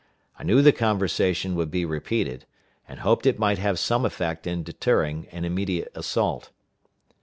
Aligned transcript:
I 0.39 0.43
knew 0.43 0.63
the 0.63 0.71
conversation 0.71 1.53
would 1.53 1.69
be 1.69 1.85
repeated, 1.85 2.47
and 2.89 3.01
hoped 3.01 3.27
it 3.27 3.37
might 3.37 3.59
have 3.59 3.77
some 3.77 4.03
effect 4.03 4.47
in 4.47 4.63
deterring 4.63 5.27
an 5.31 5.45
immediate 5.45 5.91
assault. 5.93 6.49